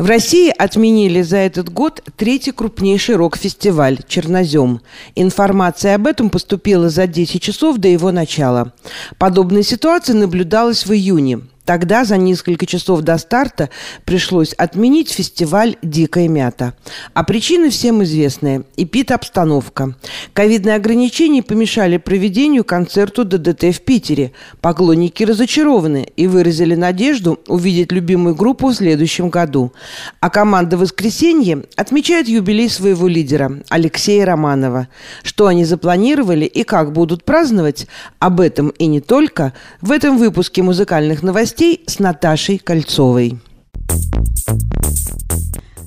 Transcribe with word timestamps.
В 0.00 0.06
России 0.06 0.50
отменили 0.56 1.20
за 1.20 1.36
этот 1.36 1.70
год 1.70 2.02
третий 2.16 2.52
крупнейший 2.52 3.16
рок-фестиваль 3.16 3.98
«Чернозем». 4.08 4.80
Информация 5.14 5.94
об 5.94 6.06
этом 6.06 6.30
поступила 6.30 6.88
за 6.88 7.06
10 7.06 7.42
часов 7.42 7.76
до 7.76 7.88
его 7.88 8.10
начала. 8.10 8.72
Подобная 9.18 9.62
ситуация 9.62 10.16
наблюдалась 10.16 10.86
в 10.86 10.92
июне. 10.94 11.40
Тогда 11.70 12.04
за 12.04 12.16
несколько 12.16 12.66
часов 12.66 13.02
до 13.02 13.16
старта 13.16 13.70
пришлось 14.04 14.54
отменить 14.54 15.12
фестиваль 15.12 15.76
«Дикая 15.82 16.26
мята». 16.26 16.74
А 17.14 17.22
причины 17.22 17.70
всем 17.70 18.02
известные– 18.02 18.64
эпид-обстановка. 18.76 19.94
Ковидные 20.32 20.74
ограничения 20.74 21.44
помешали 21.44 21.98
проведению 21.98 22.64
концерту 22.64 23.24
ДДТ 23.24 23.72
в 23.72 23.82
Питере. 23.82 24.32
Поклонники 24.60 25.22
разочарованы 25.22 26.08
и 26.16 26.26
выразили 26.26 26.74
надежду 26.74 27.38
увидеть 27.46 27.92
любимую 27.92 28.34
группу 28.34 28.66
в 28.66 28.74
следующем 28.74 29.30
году. 29.30 29.72
А 30.18 30.28
команда 30.28 30.76
«Воскресенье» 30.76 31.66
отмечает 31.76 32.26
юбилей 32.26 32.68
своего 32.68 33.06
лидера– 33.06 33.60
Алексея 33.68 34.26
Романова. 34.26 34.88
Что 35.22 35.46
они 35.46 35.64
запланировали 35.64 36.46
и 36.46 36.64
как 36.64 36.92
будут 36.92 37.22
праздновать– 37.22 37.86
об 38.18 38.40
этом 38.40 38.70
и 38.70 38.86
не 38.86 39.00
только– 39.00 39.52
в 39.80 39.92
этом 39.92 40.18
выпуске 40.18 40.64
музыкальных 40.64 41.22
новостей 41.22 41.59
новостей 41.60 41.84
с 41.86 41.98
Наташей 41.98 42.58
Кольцовой. 42.58 43.38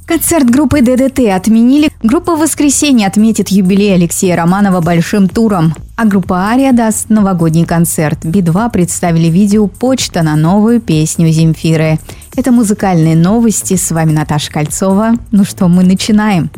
Концерт 0.06 0.50
группы 0.50 0.82
ДДТ 0.82 1.20
отменили. 1.36 1.90
Группа 2.04 2.36
«Воскресенье» 2.36 3.08
отметит 3.08 3.50
юбилей 3.50 3.96
Алексея 3.96 4.36
Романова 4.36 4.82
большим 4.82 5.28
туром. 5.28 5.74
А 5.96 6.06
группа 6.06 6.50
«Ария» 6.50 6.74
даст 6.74 7.10
новогодний 7.10 7.66
концерт. 7.66 8.20
Би-2 8.24 8.72
представили 8.72 9.30
видео 9.30 9.68
«Почта» 9.68 10.22
на 10.22 10.36
новую 10.36 10.80
песню 10.80 11.32
Земфиры. 11.32 12.00
Это 12.36 12.52
музыкальные 12.52 13.16
новости. 13.16 13.76
С 13.76 13.90
вами 13.92 14.12
Наташа 14.12 14.52
Кольцова. 14.52 15.14
Ну 15.32 15.44
что, 15.44 15.68
мы 15.68 15.84
начинаем. 15.84 16.52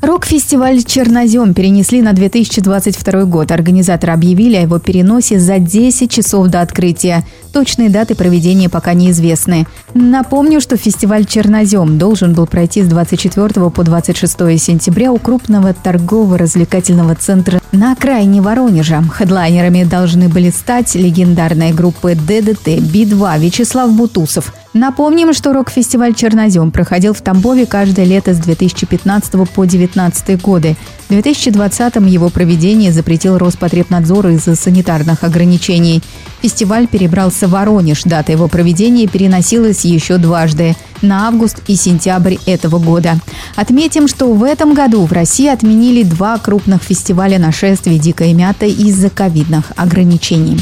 Рок-фестиваль 0.00 0.82
«Чернозем» 0.82 1.52
перенесли 1.52 2.00
на 2.00 2.14
2022 2.14 3.24
год. 3.24 3.52
Организаторы 3.52 4.14
объявили 4.14 4.56
о 4.56 4.62
его 4.62 4.78
переносе 4.78 5.38
за 5.38 5.58
10 5.58 6.10
часов 6.10 6.46
до 6.48 6.62
открытия. 6.62 7.26
Точные 7.52 7.90
даты 7.90 8.14
проведения 8.14 8.70
пока 8.70 8.94
неизвестны. 8.94 9.66
Напомню, 9.92 10.62
что 10.62 10.78
фестиваль 10.78 11.26
«Чернозем» 11.26 11.98
должен 11.98 12.32
был 12.32 12.46
пройти 12.46 12.82
с 12.82 12.86
24 12.86 13.68
по 13.68 13.84
26 13.84 14.38
сентября 14.58 15.12
у 15.12 15.18
крупного 15.18 15.74
торгово-развлекательного 15.74 17.14
центра 17.14 17.60
на 17.70 17.92
окраине 17.92 18.40
Воронежа. 18.40 19.02
Хедлайнерами 19.02 19.84
должны 19.84 20.30
были 20.30 20.48
стать 20.48 20.94
легендарные 20.94 21.74
группы 21.74 22.14
ДДТ, 22.14 22.80
Би-2, 22.90 23.38
Вячеслав 23.38 23.92
Бутусов. 23.92 24.54
Напомним, 24.72 25.32
что 25.32 25.52
рок-фестиваль 25.52 26.14
«Чернозем» 26.14 26.70
проходил 26.70 27.12
в 27.12 27.20
Тамбове 27.20 27.66
каждое 27.66 28.04
лето 28.04 28.34
с 28.34 28.38
2015 28.38 29.32
по 29.32 29.64
2019 29.66 30.40
годы. 30.40 30.76
В 31.08 31.12
2020-м 31.12 32.06
его 32.06 32.28
проведение 32.28 32.92
запретил 32.92 33.36
Роспотребнадзор 33.36 34.28
из-за 34.28 34.54
санитарных 34.54 35.24
ограничений. 35.24 36.02
Фестиваль 36.40 36.86
перебрался 36.86 37.48
в 37.48 37.50
Воронеж. 37.50 38.04
Дата 38.04 38.30
его 38.30 38.46
проведения 38.46 39.08
переносилась 39.08 39.84
еще 39.84 40.18
дважды– 40.18 40.76
на 41.02 41.28
август 41.28 41.62
и 41.66 41.76
сентябрь 41.76 42.36
этого 42.46 42.78
года. 42.78 43.18
Отметим, 43.56 44.06
что 44.06 44.32
в 44.32 44.44
этом 44.44 44.74
году 44.74 45.06
в 45.06 45.12
России 45.12 45.48
отменили 45.48 46.02
два 46.02 46.38
крупных 46.38 46.82
фестиваля 46.82 47.38
нашествия 47.38 47.98
«Дикая 47.98 48.34
мята» 48.34 48.66
из-за 48.66 49.10
ковидных 49.10 49.72
ограничений. 49.76 50.60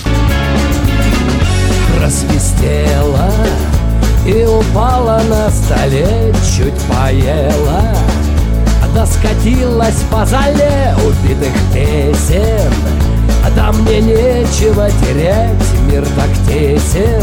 Просвистела 1.99 3.33
и 4.29 4.45
упала 4.45 5.23
на 5.31 5.51
столе, 5.51 6.35
чуть 6.55 6.79
поела. 6.83 7.83
Да 8.95 9.07
скатилась 9.07 10.03
по 10.11 10.27
зале 10.27 10.95
убитых 11.07 11.55
песен. 11.73 12.73
Да 13.57 13.73
мне 13.73 14.01
нечего 14.01 14.91
терять, 14.91 15.81
мир 15.91 16.05
так 16.17 16.31
тесен. 16.47 17.23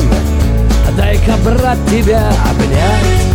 Дай-ка, 0.97 1.33
брат, 1.43 1.77
тебя 1.91 2.31
обнять 2.49 3.25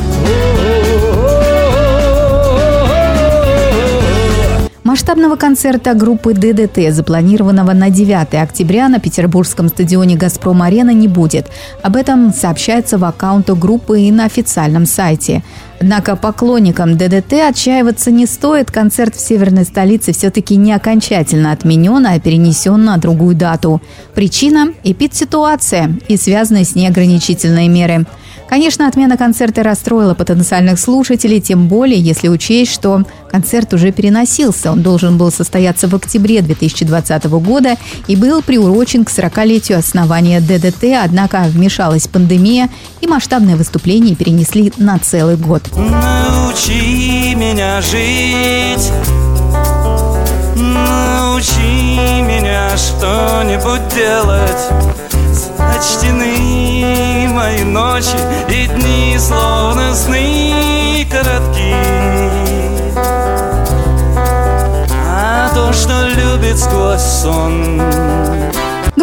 Масштабного 4.91 5.37
концерта 5.37 5.95
группы 5.95 6.35
ДДТ, 6.35 6.93
запланированного 6.93 7.75
на 7.75 7.91
9 7.91 8.35
октября 8.35 8.89
на 8.89 8.99
петербургском 8.99 9.69
стадионе 9.69 10.17
«Газпром-арена» 10.17 10.91
не 10.91 11.07
будет. 11.07 11.47
Об 11.81 11.95
этом 11.95 12.35
сообщается 12.35 12.99
в 12.99 13.05
аккаунту 13.05 13.55
группы 13.55 14.01
и 14.01 14.11
на 14.11 14.25
официальном 14.25 14.87
сайте. 14.87 15.45
Однако 15.81 16.17
поклонникам 16.17 16.99
ДДТ 16.99 17.35
отчаиваться 17.35 18.11
не 18.11 18.27
стоит. 18.27 18.73
Концерт 18.73 19.15
в 19.15 19.21
северной 19.21 19.63
столице 19.63 20.11
все-таки 20.13 20.57
не 20.57 20.73
окончательно 20.73 21.53
отменен, 21.53 22.05
а 22.05 22.19
перенесен 22.19 22.85
на 22.85 22.97
другую 22.97 23.37
дату. 23.37 23.81
Причина– 24.17 24.75
эпид-ситуация 24.83 25.93
и 26.09 26.17
связанные 26.17 26.65
с 26.65 26.75
ней 26.75 26.89
ограничительные 26.89 27.69
меры– 27.69 28.07
Конечно, 28.51 28.89
отмена 28.89 29.17
концерта 29.17 29.63
расстроила 29.63 30.15
потенциальных 30.15 30.81
слушателей, 30.81 31.41
тем 31.41 31.69
более, 31.69 32.01
если 32.01 32.27
учесть, 32.27 32.73
что 32.73 33.05
концерт 33.31 33.73
уже 33.75 33.93
переносился. 33.93 34.73
Он 34.73 34.83
должен 34.83 35.17
был 35.19 35.31
состояться 35.31 35.87
в 35.87 35.95
октябре 35.95 36.43
2020 36.43 37.25
года 37.27 37.77
и 38.09 38.17
был 38.17 38.43
приурочен 38.43 39.05
к 39.05 39.11
40-летию 39.11 39.79
основания 39.79 40.41
ДДТ, 40.41 41.01
однако 41.01 41.45
вмешалась 41.49 42.09
пандемия, 42.09 42.69
и 43.01 43.07
масштабное 43.07 43.55
выступление 43.55 44.17
перенесли 44.17 44.73
на 44.79 44.99
целый 44.99 45.37
год. 45.37 45.63
Научи 45.77 47.37
меня 47.37 47.81
жить 47.81 48.91
Научи 50.57 52.21
меня 52.21 52.77
что-нибудь 52.77 53.95
делать 53.95 54.91
Сочтены 55.73 57.29
мои 57.29 57.63
ночи 57.65 58.17
и 58.49 58.67
дни, 58.67 59.17
словно 59.19 59.95
сны 59.95 61.07
коротки. 61.11 61.75
А 65.07 65.51
то, 65.55 65.73
что 65.73 66.09
любит 66.09 66.59
сквозь 66.59 67.01
сон 67.01 67.81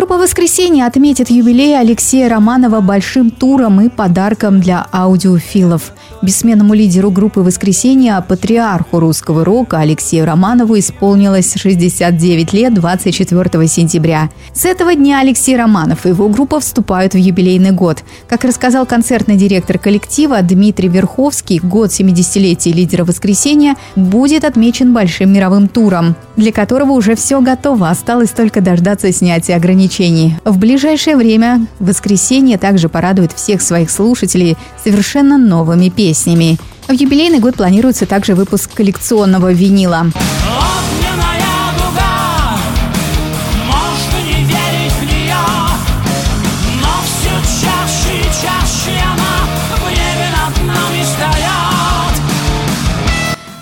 Группа 0.08 0.24
«Воскресенье» 0.24 0.86
отметит 0.86 1.30
юбилей 1.30 1.78
Алексея 1.78 2.30
Романова 2.30 2.80
большим 2.80 3.30
туром 3.30 3.82
и 3.82 3.90
подарком 3.90 4.62
для 4.62 4.88
аудиофилов. 4.94 5.92
Бессменному 6.22 6.74
лидеру 6.74 7.12
группы 7.12 7.42
«Воскресенье», 7.42 8.24
патриарху 8.26 9.02
русского 9.02 9.44
рока 9.44 9.80
Алексею 9.80 10.26
Романову 10.26 10.80
исполнилось 10.80 11.56
69 11.56 12.54
лет 12.54 12.74
24 12.74 13.68
сентября. 13.68 14.30
С 14.54 14.64
этого 14.64 14.96
дня 14.96 15.20
Алексей 15.20 15.58
Романов 15.58 16.06
и 16.06 16.10
его 16.10 16.30
группа 16.30 16.62
вступают 16.62 17.14
в 17.14 17.18
юбилейный 17.18 17.72
год. 17.72 18.06
Как 18.30 18.46
рассказал 18.46 18.86
концертный 18.86 19.36
директор 19.36 19.78
коллектива 19.78 20.42
Дмитрий 20.42 20.88
Верховский, 20.88 21.60
год 21.60 21.90
70-летия 21.90 22.72
лидера 22.72 23.04
«Воскресенья» 23.04 23.76
будет 23.98 24.46
отмечен 24.46 24.94
большим 24.94 25.34
мировым 25.34 25.68
туром, 25.68 26.16
для 26.38 26.54
которого 26.54 26.94
уже 26.94 27.16
все 27.16 27.42
готово, 27.42 27.90
осталось 27.90 28.30
только 28.30 28.62
дождаться 28.62 29.12
снятия 29.12 29.58
ограничений. 29.58 29.97
В 30.44 30.58
ближайшее 30.60 31.18
время 31.18 31.66
«Воскресенье» 31.80 32.58
также 32.58 32.90
порадует 32.90 33.32
всех 33.32 33.62
своих 33.62 33.90
слушателей 33.90 34.56
совершенно 34.84 35.38
новыми 35.38 35.90
песнями 35.90 36.08
песнями. 36.18 36.58
В 36.88 36.94
юбилейный 36.94 37.40
год 37.40 37.56
планируется 37.56 38.06
также 38.06 38.36
выпуск 38.36 38.72
коллекционного 38.74 39.52
винила. 39.52 40.08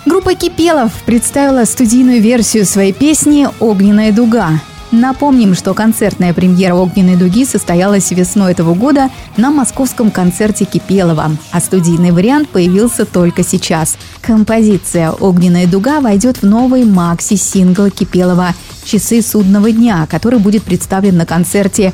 Группа 0.04 0.34
Кипелов 0.34 0.92
представила 1.04 1.64
студийную 1.64 2.20
версию 2.20 2.66
своей 2.66 2.92
песни 2.92 3.48
«Огненная 3.60 4.12
дуга». 4.12 4.60
Напомним, 4.92 5.54
что 5.54 5.74
концертная 5.74 6.32
премьера 6.32 6.74
«Огненной 6.74 7.16
дуги» 7.16 7.44
состоялась 7.44 8.10
весной 8.12 8.52
этого 8.52 8.74
года 8.74 9.10
на 9.36 9.50
московском 9.50 10.10
концерте 10.10 10.64
Кипелова, 10.64 11.32
а 11.50 11.60
студийный 11.60 12.12
вариант 12.12 12.48
появился 12.48 13.04
только 13.04 13.42
сейчас. 13.42 13.96
Композиция 14.20 15.10
«Огненная 15.10 15.66
дуга» 15.66 16.00
войдет 16.00 16.38
в 16.38 16.42
новый 16.44 16.84
макси-сингл 16.84 17.90
Кипелова 17.90 18.54
«Часы 18.84 19.22
судного 19.22 19.72
дня», 19.72 20.06
который 20.08 20.38
будет 20.38 20.62
представлен 20.62 21.16
на 21.16 21.26
концерте 21.26 21.92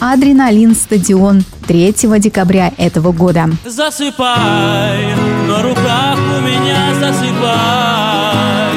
«Адреналин 0.00 0.74
стадион» 0.74 1.44
3 1.66 1.94
декабря 2.18 2.72
этого 2.78 3.12
года. 3.12 3.50
Засыпай, 3.66 5.14
на 5.46 5.62
руках 5.62 6.18
у 6.18 6.40
меня 6.40 6.94
засыпай, 6.98 8.76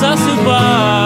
засыпай 0.00 0.99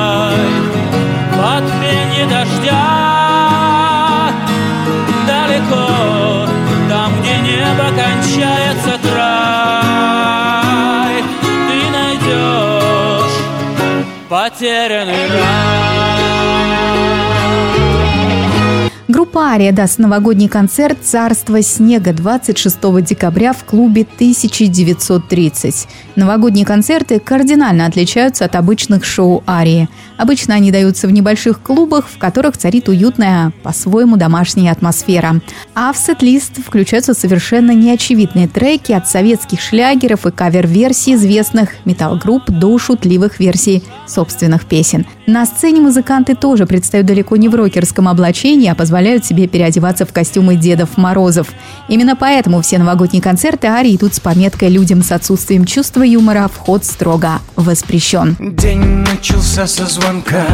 Группа 19.06 19.52
«Ария» 19.52 19.72
даст 19.72 19.98
новогодний 19.98 20.48
концерт 20.48 20.98
«Царство 21.02 21.62
снега» 21.62 22.12
26 22.12 22.78
декабря 23.02 23.52
в 23.52 23.64
клубе 23.64 24.02
1930. 24.02 25.88
Новогодние 26.16 26.66
концерты 26.66 27.20
кардинально 27.20 27.86
отличаются 27.86 28.44
от 28.44 28.56
обычных 28.56 29.04
шоу 29.04 29.44
«Арии». 29.46 29.88
Обычно 30.16 30.54
они 30.54 30.70
даются 30.70 31.06
в 31.06 31.10
небольших 31.10 31.60
клубах, 31.60 32.06
в 32.08 32.18
которых 32.18 32.56
царит 32.56 32.88
уютная, 32.88 33.52
по-своему 33.62 34.16
домашняя 34.16 34.72
атмосфера. 34.72 35.40
А 35.74 35.92
в 35.92 35.96
сет-лист 35.96 36.58
включаются 36.64 37.14
совершенно 37.14 37.72
неочевидные 37.72 38.48
треки 38.48 38.92
от 38.92 39.08
советских 39.08 39.60
шлягеров 39.60 40.26
и 40.26 40.30
кавер-версий 40.30 41.14
известных 41.14 41.70
метал-групп 41.84 42.44
до 42.48 42.78
шутливых 42.78 43.40
версий 43.40 43.82
собственных 44.06 44.66
песен. 44.66 45.06
На 45.26 45.46
сцене 45.46 45.80
музыканты 45.80 46.34
тоже 46.34 46.66
предстают 46.66 47.06
далеко 47.06 47.36
не 47.36 47.48
в 47.48 47.54
рокерском 47.54 48.08
облачении, 48.08 48.68
а 48.68 48.74
позволяют 48.74 49.24
себе 49.24 49.48
переодеваться 49.48 50.04
в 50.04 50.12
костюмы 50.12 50.56
Дедов 50.56 50.96
Морозов. 50.96 51.48
Именно 51.88 52.14
поэтому 52.14 52.60
все 52.60 52.78
новогодние 52.78 53.22
концерты 53.22 53.68
Ари 53.68 53.96
идут 53.96 54.14
с 54.14 54.20
пометкой 54.20 54.68
«Людям 54.68 55.02
с 55.02 55.12
отсутствием 55.12 55.64
чувства 55.64 56.02
юмора 56.02 56.48
вход 56.52 56.84
строго 56.84 57.40
воспрещен». 57.56 58.36
День 58.38 58.80
начался 58.80 59.66
со 59.66 59.86
звонка 60.04 60.46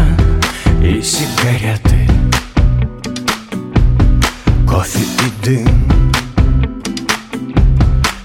и 0.81 1.03
сигареты, 1.03 2.09
кофе 4.69 5.01
и 5.01 5.45
дым. 5.45 5.91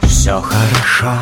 Все 0.03 0.39
хорошо. 0.39 1.17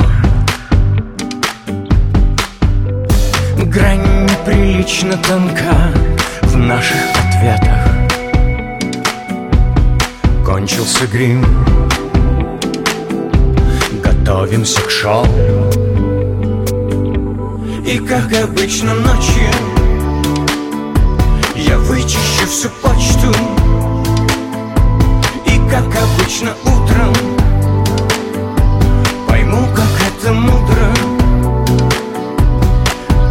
Грань 3.57 4.25
неприлично 4.25 5.17
тонка 5.17 5.73
в 6.43 6.57
наших 6.57 6.97
ответах 7.23 7.87
кончился 10.45 11.07
грим 11.07 11.43
Готовимся 14.03 14.81
к 14.81 14.91
шоу 14.91 15.25
И 17.85 17.97
как 17.99 18.31
обычно 18.43 18.93
ночью 18.93 19.72
вычищу 21.83 22.47
всю 22.47 22.69
почту 22.81 23.31
И 25.45 25.57
как 25.69 25.85
обычно 25.85 26.53
утром 26.63 27.13
Пойму, 29.27 29.67
как 29.75 29.89
это 30.07 30.33
мудро 30.33 30.93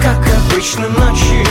Как 0.01 0.19
обычно 0.51 0.89
ночью 0.89 1.47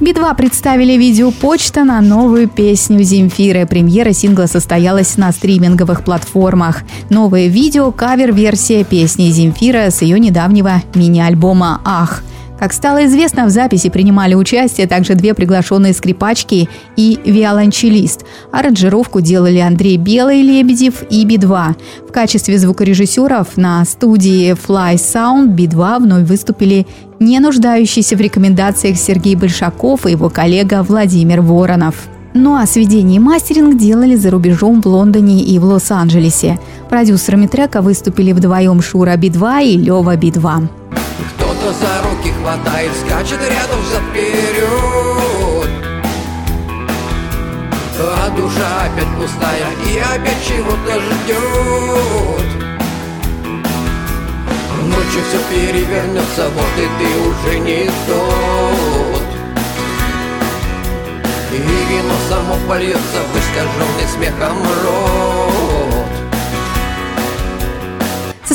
Би-2 0.00 0.36
представили 0.36 0.94
видео 0.94 1.30
«Почта» 1.30 1.84
на 1.84 2.00
новую 2.00 2.48
песню 2.48 3.04
Земфиры. 3.04 3.66
Премьера 3.66 4.12
сингла 4.12 4.46
состоялась 4.46 5.16
на 5.16 5.30
стриминговых 5.30 6.02
платформах. 6.02 6.82
Новое 7.08 7.46
видео– 7.46 7.92
кавер-версия 7.92 8.82
песни 8.82 9.30
Земфира 9.30 9.90
с 9.90 10.02
ее 10.02 10.18
недавнего 10.18 10.82
мини-альбома 10.96 11.80
«Ах». 11.84 12.24
Как 12.62 12.72
стало 12.72 13.06
известно, 13.06 13.46
в 13.46 13.50
записи 13.50 13.90
принимали 13.90 14.34
участие 14.34 14.86
также 14.86 15.16
две 15.16 15.34
приглашенные 15.34 15.92
скрипачки 15.92 16.68
и 16.94 17.18
виолончелист. 17.24 18.24
Аранжировку 18.52 19.20
делали 19.20 19.58
Андрей 19.58 19.96
Белый 19.96 20.42
Лебедев 20.42 21.02
и 21.10 21.24
Би-2. 21.24 21.74
В 22.08 22.12
качестве 22.12 22.58
звукорежиссеров 22.58 23.56
на 23.56 23.84
студии 23.84 24.52
Fly 24.52 24.94
Sound 24.94 25.48
Би-2 25.48 26.02
вновь 26.02 26.28
выступили 26.28 26.86
не 27.18 27.40
нуждающийся 27.40 28.14
в 28.14 28.20
рекомендациях 28.20 28.96
Сергей 28.96 29.34
Большаков 29.34 30.06
и 30.06 30.12
его 30.12 30.30
коллега 30.30 30.84
Владимир 30.84 31.40
Воронов. 31.40 31.96
Ну 32.32 32.54
а 32.54 32.64
сведение 32.66 33.16
и 33.16 33.18
мастеринг 33.18 33.76
делали 33.76 34.14
за 34.14 34.30
рубежом 34.30 34.82
в 34.82 34.86
Лондоне 34.86 35.42
и 35.42 35.58
в 35.58 35.64
Лос-Анджелесе. 35.64 36.60
Продюсерами 36.88 37.48
трека 37.48 37.82
выступили 37.82 38.30
вдвоем 38.30 38.80
Шура 38.80 39.16
Би-2 39.16 39.64
и 39.64 39.76
Лева 39.78 40.16
Би-2 40.16 40.68
кто 41.62 41.72
за 41.72 42.02
руки 42.02 42.32
хватает, 42.32 42.90
скачет 43.06 43.40
рядом 43.40 43.80
взад-вперед 43.82 45.70
А 48.00 48.30
душа 48.36 48.86
опять 48.86 49.16
пустая 49.16 49.68
и 49.86 49.98
опять 49.98 50.44
чего-то 50.44 51.00
ждет 51.00 52.48
Ночью 54.82 55.22
все 55.28 55.38
перевернется, 55.50 56.50
вот 56.50 56.74
и 56.76 56.88
ты 56.98 57.08
уже 57.28 57.58
не 57.60 57.84
тот. 58.08 59.22
И 61.52 61.56
вино 61.56 62.14
само 62.28 62.56
польется 62.66 63.20
в 63.32 63.38
искаженный 63.38 64.08
смехом 64.12 64.58
рот 64.82 65.81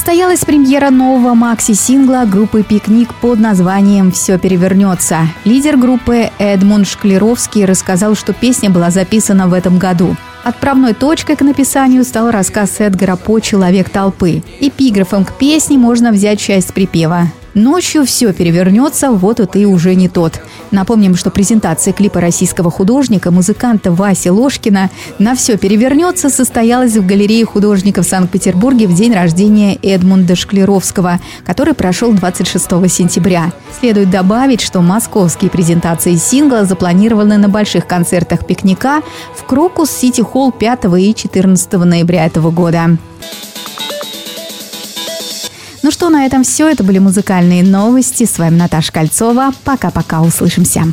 Состоялась 0.07 0.45
премьера 0.45 0.89
нового 0.89 1.33
макси-сингла 1.33 2.23
группы 2.25 2.63
«Пикник» 2.63 3.13
под 3.15 3.41
названием 3.41 4.13
«Все 4.13 4.39
перевернется». 4.39 5.27
Лидер 5.43 5.75
группы 5.75 6.29
Эдмунд 6.39 6.87
Шклеровский 6.87 7.65
рассказал, 7.65 8.15
что 8.15 8.31
песня 8.31 8.69
была 8.69 8.89
записана 8.89 9.49
в 9.49 9.53
этом 9.53 9.77
году. 9.77 10.15
Отправной 10.45 10.93
точкой 10.93 11.35
к 11.35 11.41
написанию 11.41 12.05
стал 12.05 12.31
рассказ 12.31 12.79
Эдгара 12.79 13.17
По 13.17 13.41
«Человек 13.41 13.89
толпы». 13.89 14.43
Эпиграфом 14.61 15.25
к 15.25 15.33
песне 15.37 15.77
можно 15.77 16.13
взять 16.13 16.39
часть 16.39 16.73
припева. 16.73 17.23
Ночью 17.57 18.05
все 18.05 18.33
перевернется, 18.33 19.09
вот 19.09 19.39
и 19.39 19.47
ты 19.47 19.65
уже 19.65 19.95
не 19.95 20.07
тот. 20.07 20.39
Напомним, 20.69 21.15
что 21.15 21.31
презентация 21.31 21.91
клипа 21.91 22.21
российского 22.21 22.69
художника, 22.69 23.31
музыканта 23.31 23.91
Васи 23.91 24.29
Ложкина 24.29 24.91
«На 25.17 25.33
все 25.33 25.57
перевернется» 25.57 26.29
состоялась 26.29 26.95
в 26.95 27.03
галерее 27.03 27.45
художников 27.45 28.05
в 28.05 28.09
Санкт-Петербурге 28.09 28.85
в 28.85 28.93
день 28.93 29.11
рождения 29.11 29.75
Эдмунда 29.81 30.35
Шклеровского, 30.35 31.19
который 31.47 31.73
прошел 31.73 32.13
26 32.13 32.63
сентября. 32.93 33.51
Следует 33.79 34.11
добавить, 34.11 34.61
что 34.61 34.81
московские 34.81 35.49
презентации 35.49 36.15
сингла 36.15 36.63
запланированы 36.63 37.37
на 37.37 37.49
больших 37.49 37.87
концертах 37.87 38.45
пикника 38.45 39.01
в 39.35 39.43
Крокус 39.45 39.89
Сити 39.89 40.21
Холл 40.21 40.51
5 40.51 40.85
и 40.99 41.15
14 41.15 41.73
ноября 41.73 42.27
этого 42.27 42.51
года. 42.51 42.97
Ну 45.87 45.91
что, 45.91 46.09
на 46.09 46.25
этом 46.25 46.43
все. 46.43 46.67
Это 46.67 46.83
были 46.83 46.99
музыкальные 46.99 47.63
новости. 47.63 48.25
С 48.25 48.39
вами 48.39 48.57
Наташа 48.57 48.91
Кольцова. 48.91 49.53
Пока-пока. 49.63 50.21
Услышимся. 50.21 50.83